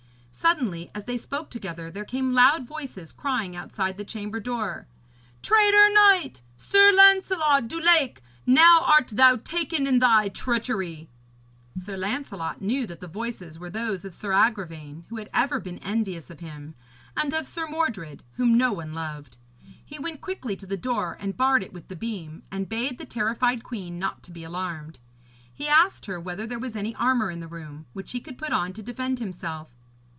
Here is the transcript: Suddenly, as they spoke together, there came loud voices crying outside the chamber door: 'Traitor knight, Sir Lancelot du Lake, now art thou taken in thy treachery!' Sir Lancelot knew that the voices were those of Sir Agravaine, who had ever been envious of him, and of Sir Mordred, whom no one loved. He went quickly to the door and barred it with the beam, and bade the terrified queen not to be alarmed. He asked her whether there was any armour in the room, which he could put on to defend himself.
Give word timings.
Suddenly, 0.33 0.89
as 0.95 1.05
they 1.05 1.17
spoke 1.19 1.51
together, 1.51 1.91
there 1.91 2.05
came 2.05 2.31
loud 2.33 2.65
voices 2.67 3.11
crying 3.13 3.55
outside 3.55 3.97
the 3.97 4.03
chamber 4.03 4.39
door: 4.39 4.87
'Traitor 5.43 5.87
knight, 5.93 6.41
Sir 6.57 6.91
Lancelot 6.91 7.67
du 7.67 7.79
Lake, 7.79 8.21
now 8.47 8.81
art 8.83 9.09
thou 9.09 9.35
taken 9.35 9.85
in 9.85 9.99
thy 9.99 10.29
treachery!' 10.29 11.09
Sir 11.77 11.95
Lancelot 11.95 12.59
knew 12.59 12.87
that 12.87 13.01
the 13.01 13.07
voices 13.07 13.59
were 13.59 13.69
those 13.69 14.03
of 14.03 14.15
Sir 14.15 14.31
Agravaine, 14.33 15.03
who 15.09 15.17
had 15.17 15.29
ever 15.31 15.59
been 15.59 15.77
envious 15.79 16.31
of 16.31 16.39
him, 16.39 16.73
and 17.15 17.35
of 17.35 17.45
Sir 17.45 17.67
Mordred, 17.67 18.23
whom 18.37 18.57
no 18.57 18.71
one 18.73 18.93
loved. 18.93 19.37
He 19.85 19.99
went 19.99 20.21
quickly 20.21 20.55
to 20.55 20.65
the 20.65 20.75
door 20.77 21.17
and 21.19 21.37
barred 21.37 21.61
it 21.61 21.73
with 21.73 21.87
the 21.87 21.95
beam, 21.95 22.41
and 22.51 22.67
bade 22.67 22.97
the 22.97 23.05
terrified 23.05 23.63
queen 23.63 23.99
not 23.99 24.23
to 24.23 24.31
be 24.31 24.43
alarmed. 24.43 24.97
He 25.53 25.67
asked 25.67 26.07
her 26.07 26.19
whether 26.19 26.47
there 26.47 26.57
was 26.57 26.75
any 26.75 26.95
armour 26.95 27.29
in 27.29 27.41
the 27.41 27.47
room, 27.47 27.85
which 27.93 28.13
he 28.13 28.19
could 28.21 28.39
put 28.39 28.51
on 28.51 28.73
to 28.73 28.81
defend 28.81 29.19
himself. 29.19 29.69